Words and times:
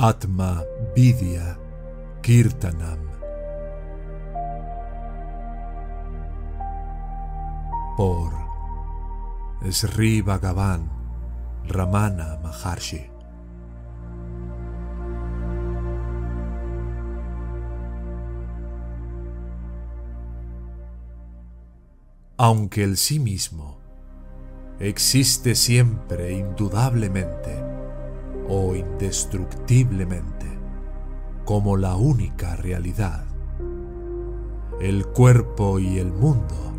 Atma 0.00 0.62
Vidya 0.94 1.58
Kirtanam. 2.22 3.02
Por 7.96 8.30
Sri 9.72 10.22
Bhagavan 10.22 10.88
Ramana 11.66 12.38
Maharshi. 12.40 13.10
Aunque 22.36 22.84
el 22.84 22.96
sí 22.96 23.18
mismo 23.18 23.80
existe 24.78 25.56
siempre 25.56 26.34
indudablemente, 26.34 27.67
o 28.48 28.74
indestructiblemente 28.74 30.46
como 31.44 31.76
la 31.76 31.96
única 31.96 32.56
realidad. 32.56 33.24
El 34.80 35.06
cuerpo 35.06 35.78
y 35.78 35.98
el 35.98 36.12
mundo, 36.12 36.74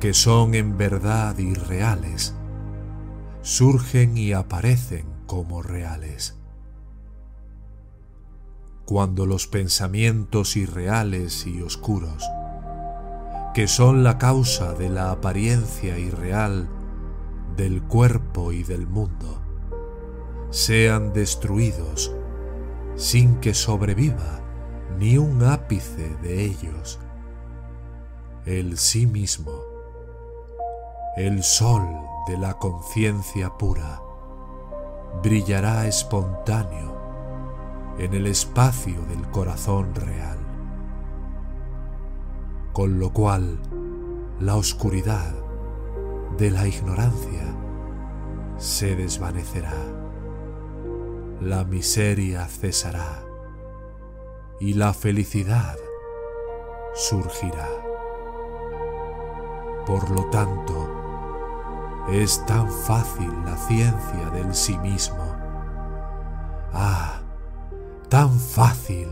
que 0.00 0.14
son 0.14 0.54
en 0.54 0.76
verdad 0.78 1.36
irreales, 1.38 2.34
surgen 3.42 4.16
y 4.16 4.32
aparecen 4.32 5.06
como 5.26 5.62
reales. 5.62 6.36
Cuando 8.86 9.26
los 9.26 9.46
pensamientos 9.46 10.56
irreales 10.56 11.46
y 11.46 11.62
oscuros, 11.62 12.24
que 13.54 13.66
son 13.66 14.04
la 14.04 14.18
causa 14.18 14.74
de 14.74 14.88
la 14.88 15.10
apariencia 15.10 15.98
irreal 15.98 16.68
del 17.56 17.82
cuerpo 17.82 18.52
y 18.52 18.62
del 18.62 18.86
mundo, 18.86 19.39
sean 20.50 21.12
destruidos 21.12 22.12
sin 22.96 23.36
que 23.36 23.54
sobreviva 23.54 24.40
ni 24.98 25.16
un 25.16 25.44
ápice 25.44 26.16
de 26.22 26.44
ellos. 26.44 26.98
El 28.44 28.76
sí 28.76 29.06
mismo, 29.06 29.52
el 31.16 31.44
sol 31.44 31.86
de 32.26 32.36
la 32.36 32.54
conciencia 32.54 33.56
pura, 33.56 34.02
brillará 35.22 35.86
espontáneo 35.86 36.98
en 37.98 38.12
el 38.12 38.26
espacio 38.26 39.00
del 39.06 39.30
corazón 39.30 39.94
real, 39.94 40.38
con 42.72 42.98
lo 42.98 43.12
cual 43.12 43.60
la 44.40 44.56
oscuridad 44.56 45.32
de 46.38 46.50
la 46.50 46.66
ignorancia 46.66 47.54
se 48.56 48.96
desvanecerá 48.96 49.99
la 51.40 51.64
miseria 51.64 52.46
cesará 52.46 53.24
y 54.60 54.74
la 54.74 54.92
felicidad 54.92 55.76
surgirá. 56.94 57.68
Por 59.86 60.10
lo 60.10 60.26
tanto, 60.26 62.06
es 62.10 62.44
tan 62.44 62.70
fácil 62.70 63.32
la 63.46 63.56
ciencia 63.56 64.30
del 64.34 64.54
sí 64.54 64.76
mismo. 64.78 65.34
Ah, 66.74 67.22
tan 68.10 68.38
fácil 68.38 69.08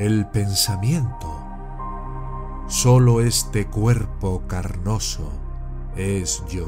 el 0.00 0.24
pensamiento. 0.24 1.30
Solo 2.68 3.20
este 3.20 3.66
cuerpo 3.66 4.44
carnoso 4.46 5.30
es 5.94 6.42
yo. 6.48 6.66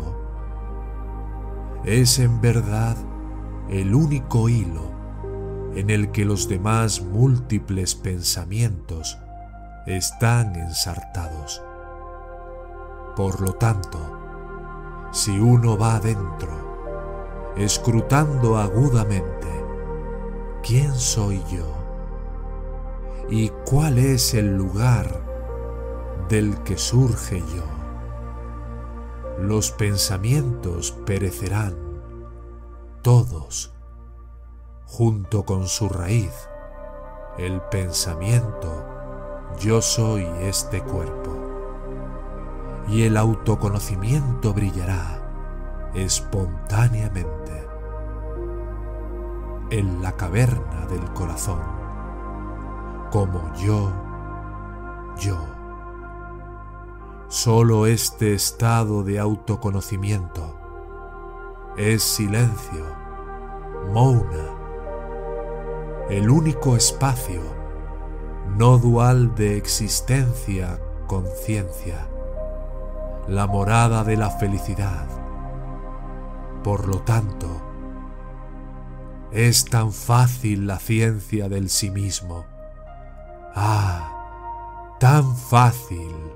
Es 1.83 2.19
en 2.19 2.43
verdad 2.43 2.95
el 3.71 3.95
único 3.95 4.51
hilo 4.51 4.83
en 5.75 5.89
el 5.89 6.11
que 6.11 6.27
los 6.27 6.47
demás 6.47 7.01
múltiples 7.01 7.95
pensamientos 7.95 9.17
están 9.87 10.55
ensartados. 10.55 11.63
Por 13.17 13.41
lo 13.41 13.55
tanto, 13.55 15.09
si 15.11 15.41
uno 15.41 15.79
va 15.79 15.95
adentro, 15.95 17.55
escrutando 17.57 18.59
agudamente, 18.59 19.49
¿quién 20.63 20.93
soy 20.93 21.43
yo? 21.51 21.82
Y 23.33 23.49
cuál 23.65 23.97
es 23.97 24.35
el 24.35 24.59
lugar 24.59 25.09
del 26.29 26.63
que 26.65 26.77
surge 26.77 27.41
yo. 27.41 27.65
Los 29.39 29.71
pensamientos 29.71 30.93
perecerán, 31.07 31.75
todos, 33.01 33.73
junto 34.85 35.47
con 35.47 35.67
su 35.67 35.89
raíz, 35.89 36.31
el 37.39 37.63
pensamiento, 37.63 38.85
yo 39.59 39.81
soy 39.81 40.27
este 40.43 40.83
cuerpo, 40.83 41.35
y 42.87 43.05
el 43.05 43.17
autoconocimiento 43.17 44.53
brillará 44.53 45.91
espontáneamente 45.95 47.67
en 49.71 50.03
la 50.03 50.19
caverna 50.19 50.87
del 50.87 51.11
corazón 51.15 51.82
como 53.13 53.55
yo, 53.57 53.93
yo. 55.19 55.39
Solo 57.29 57.87
este 57.87 58.33
estado 58.33 59.05
de 59.05 59.19
autoconocimiento 59.19 60.59
es 61.77 62.03
silencio, 62.03 62.87
mouna, 63.93 64.49
el 66.09 66.31
único 66.31 66.75
espacio 66.75 67.43
no 68.57 68.79
dual 68.79 69.35
de 69.35 69.59
existencia, 69.59 70.81
conciencia, 71.07 72.09
la 73.29 73.47
morada 73.47 74.05
de 74.05 74.17
la 74.17 74.31
felicidad. 74.31 75.07
Por 76.65 76.89
lo 76.89 77.01
tanto, 77.03 77.49
es 79.33 79.67
tan 79.67 79.93
fácil 79.93 80.67
la 80.67 80.79
ciencia 80.79 81.51
del 81.51 81.69
sí 81.69 81.91
mismo 81.91 82.52
Ah, 83.55 84.97
tan 84.99 85.37
fácil. 85.37 86.33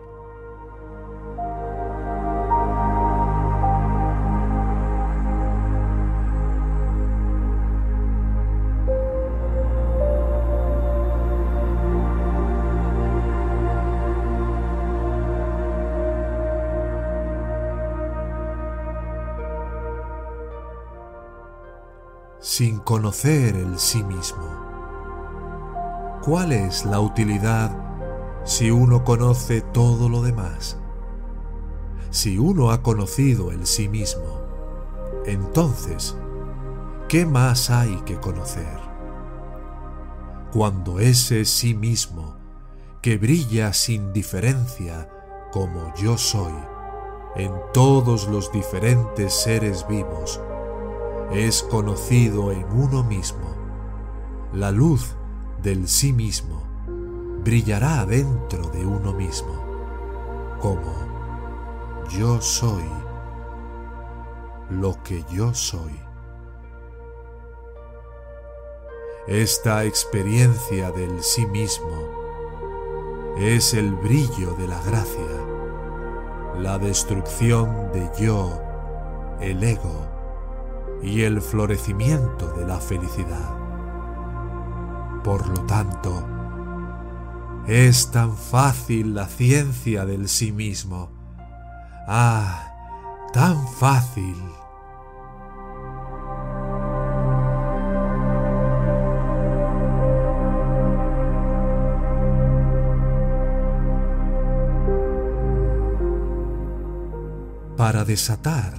sin 22.57 22.79
conocer 22.79 23.55
el 23.55 23.79
sí 23.79 24.03
mismo. 24.03 24.66
¿Cuál 26.27 26.51
es 26.51 26.85
la 26.85 26.99
utilidad 26.99 27.71
si 28.45 28.73
uno 28.73 29.05
conoce 29.05 29.61
todo 29.61 30.09
lo 30.09 30.23
demás? 30.23 30.77
Si 32.11 32.37
uno 32.37 32.73
ha 32.73 32.83
conocido 32.83 33.53
el 33.53 33.65
sí 33.65 33.89
mismo, 33.89 34.41
entonces, 35.25 36.17
¿qué 37.09 37.25
más 37.25 37.71
hay 37.71 37.95
que 38.05 38.17
conocer? 38.17 38.77
Cuando 40.53 40.99
ese 40.99 41.45
sí 41.45 41.75
mismo, 41.75 42.35
que 43.03 43.19
brilla 43.19 43.73
sin 43.73 44.13
diferencia 44.13 45.09
como 45.53 45.95
yo 45.95 46.19
soy, 46.19 46.55
en 47.37 47.53
todos 47.73 48.27
los 48.27 48.51
diferentes 48.51 49.33
seres 49.33 49.87
vivos 49.89 50.41
es 51.31 51.63
conocido 51.63 52.51
en 52.51 52.67
uno 52.73 53.05
mismo. 53.05 53.55
La 54.53 54.73
luz 54.73 55.15
del 55.67 55.89
sí 55.89 56.13
mismo 56.13 56.63
brillará 57.43 58.07
dentro 58.07 58.71
de 58.71 58.87
uno 58.87 59.13
mismo, 59.13 59.53
como 60.61 60.95
yo 62.09 62.41
soy 62.41 62.85
lo 64.71 65.03
que 65.03 65.25
yo 65.29 65.53
soy. 65.55 66.01
Esta 69.27 69.85
experiencia 69.85 70.93
del 70.93 71.21
sí 71.21 71.45
mismo 71.47 73.35
es 73.37 73.75
el 73.75 73.93
brillo 73.97 74.53
de 74.53 74.69
la 74.69 74.81
gracia, 74.85 75.35
la 76.61 76.79
destrucción 76.79 77.91
de 77.93 78.09
yo, 78.21 78.63
el 79.41 79.65
ego 79.65 80.07
y 81.03 81.23
el 81.23 81.43
florecimiento 81.43 82.53
de 82.53 82.67
la 82.67 82.79
felicidad. 82.79 83.66
Por 85.27 85.49
lo 85.49 85.67
tanto, 85.67 86.25
es 87.67 88.13
tan 88.13 88.37
fácil 88.37 89.17
la 89.17 89.27
ciencia 89.27 90.07
del 90.07 90.29
sí 90.29 90.53
mismo. 90.53 91.11
Ah, 92.07 92.73
tan 93.33 93.67
fácil. 93.67 94.37
para 107.77 108.05
desatar 108.05 108.73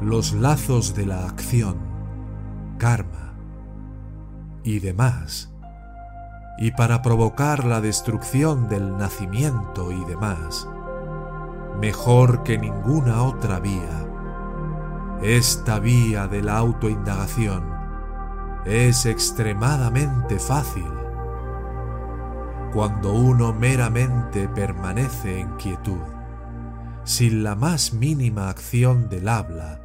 los 0.00 0.32
lazos 0.32 0.94
de 0.94 1.06
la 1.06 1.26
acción, 1.26 1.76
karma 2.78 3.29
y 4.64 4.80
demás, 4.80 5.50
y 6.58 6.72
para 6.72 7.02
provocar 7.02 7.64
la 7.64 7.80
destrucción 7.80 8.68
del 8.68 8.96
nacimiento 8.96 9.92
y 9.92 10.04
demás, 10.04 10.68
mejor 11.80 12.42
que 12.42 12.58
ninguna 12.58 13.22
otra 13.22 13.60
vía, 13.60 14.06
esta 15.22 15.78
vía 15.78 16.26
de 16.26 16.42
la 16.42 16.58
autoindagación 16.58 17.64
es 18.64 19.06
extremadamente 19.06 20.38
fácil 20.38 20.88
cuando 22.72 23.12
uno 23.12 23.52
meramente 23.52 24.48
permanece 24.48 25.40
en 25.40 25.48
quietud 25.56 26.00
sin 27.04 27.42
la 27.42 27.54
más 27.54 27.92
mínima 27.92 28.50
acción 28.50 29.08
del 29.08 29.28
habla, 29.28 29.80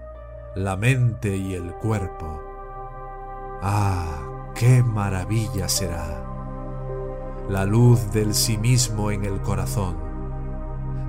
la 0.56 0.76
mente 0.76 1.36
y 1.36 1.54
el 1.54 1.72
cuerpo. 1.74 2.42
¡Ah, 3.62 4.35
qué 4.56 4.82
maravilla 4.82 5.70
será! 5.70 6.24
La 7.50 7.66
luz 7.66 8.12
del 8.12 8.34
sí 8.34 8.58
mismo 8.58 9.12
en 9.12 9.24
el 9.24 9.40
corazón 9.42 9.98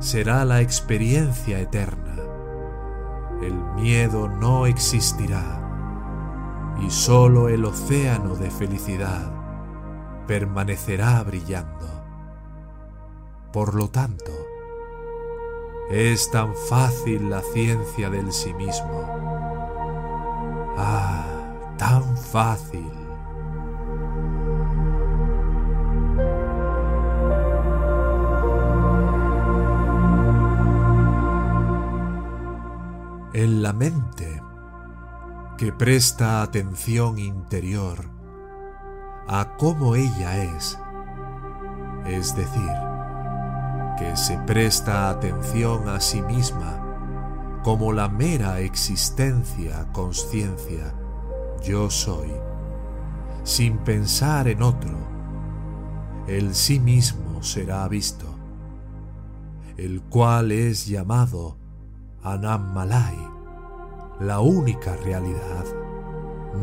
será 0.00 0.44
la 0.44 0.60
experiencia 0.60 1.58
eterna. 1.58 2.16
El 3.40 3.54
miedo 3.74 4.28
no 4.28 4.66
existirá 4.66 5.62
y 6.82 6.90
sólo 6.90 7.48
el 7.48 7.64
océano 7.64 8.36
de 8.36 8.50
felicidad 8.50 9.32
permanecerá 10.26 11.22
brillando. 11.22 11.86
Por 13.52 13.74
lo 13.74 13.88
tanto, 13.88 14.32
es 15.90 16.30
tan 16.30 16.54
fácil 16.54 17.30
la 17.30 17.40
ciencia 17.40 18.10
del 18.10 18.32
sí 18.32 18.52
mismo. 18.52 19.06
Ah, 20.76 21.24
tan 21.78 22.16
fácil. 22.16 23.05
Que 35.56 35.72
presta 35.72 36.42
atención 36.42 37.18
interior 37.18 38.10
a 39.26 39.56
cómo 39.56 39.94
ella 39.94 40.44
es, 40.56 40.78
es 42.06 42.36
decir, 42.36 42.72
que 43.98 44.16
se 44.16 44.36
presta 44.40 45.08
atención 45.08 45.88
a 45.88 46.00
sí 46.00 46.20
misma 46.20 46.82
como 47.64 47.92
la 47.92 48.08
mera 48.08 48.60
existencia, 48.60 49.88
conciencia, 49.92 50.94
yo 51.64 51.90
soy, 51.90 52.30
sin 53.42 53.78
pensar 53.78 54.48
en 54.48 54.62
otro, 54.62 54.94
el 56.28 56.54
sí 56.54 56.78
mismo 56.78 57.42
será 57.42 57.88
visto, 57.88 58.26
el 59.78 60.02
cual 60.02 60.52
es 60.52 60.86
llamado 60.86 61.56
Anam 62.22 62.74
Malay, 62.74 63.35
la 64.20 64.40
única 64.40 64.96
realidad, 64.96 65.64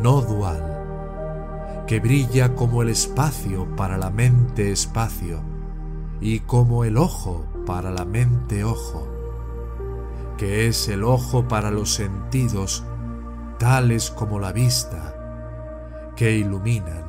no 0.01 0.21
dual, 0.21 1.85
que 1.87 1.99
brilla 1.99 2.55
como 2.55 2.81
el 2.81 2.89
espacio 2.89 3.67
para 3.75 3.97
la 3.97 4.09
mente 4.09 4.71
espacio, 4.71 5.41
y 6.19 6.39
como 6.39 6.83
el 6.83 6.97
ojo 6.97 7.45
para 7.65 7.91
la 7.91 8.05
mente 8.05 8.63
ojo, 8.63 9.07
que 10.37 10.67
es 10.67 10.87
el 10.87 11.03
ojo 11.03 11.47
para 11.47 11.69
los 11.69 11.93
sentidos 11.93 12.83
tales 13.59 14.09
como 14.09 14.39
la 14.39 14.51
vista, 14.51 16.11
que 16.15 16.31
iluminan 16.31 17.03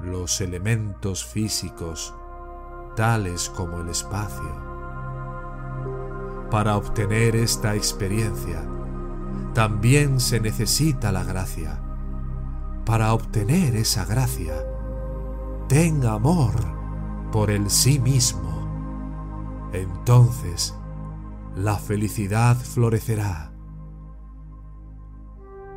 los 0.00 0.40
elementos 0.40 1.24
físicos 1.24 2.14
tales 2.94 3.50
como 3.50 3.80
el 3.80 3.88
espacio. 3.88 4.62
Para 6.50 6.76
obtener 6.76 7.34
esta 7.34 7.74
experiencia, 7.74 8.62
también 9.54 10.20
se 10.20 10.40
necesita 10.40 11.12
la 11.12 11.24
gracia. 11.24 11.80
Para 12.84 13.14
obtener 13.14 13.76
esa 13.76 14.04
gracia, 14.04 14.54
ten 15.68 16.04
amor 16.04 16.52
por 17.32 17.50
el 17.50 17.70
sí 17.70 17.98
mismo, 17.98 19.70
entonces 19.72 20.74
la 21.56 21.76
felicidad 21.76 22.56
florecerá. 22.56 23.52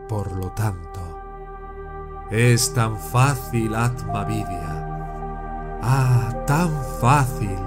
Por 0.09 0.35
lo 0.35 0.51
tanto, 0.51 0.99
es 2.31 2.73
tan 2.73 2.97
fácil 2.97 3.75
Atmavidya. 3.75 5.77
Ah, 5.81 6.33
tan 6.45 6.69
fácil. 6.99 7.66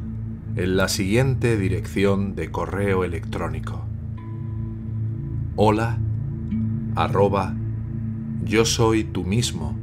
en 0.55 0.77
la 0.77 0.87
siguiente 0.87 1.57
dirección 1.57 2.35
de 2.35 2.51
correo 2.51 3.03
electrónico. 3.03 3.85
Hola 5.55 5.97
arroba 6.95 7.55
yo 8.43 8.65
soy 8.65 9.03
tú 9.03 9.23
mismo 9.23 9.77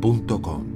punto 0.00 0.40
com. 0.40 0.71